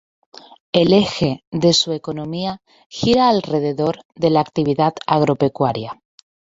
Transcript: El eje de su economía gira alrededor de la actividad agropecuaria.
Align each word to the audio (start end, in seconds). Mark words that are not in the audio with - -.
El 0.71 0.93
eje 0.93 1.43
de 1.51 1.73
su 1.73 1.91
economía 1.93 2.59
gira 2.89 3.29
alrededor 3.29 4.01
de 4.15 4.31
la 4.31 4.39
actividad 4.39 4.95
agropecuaria. 5.05 6.01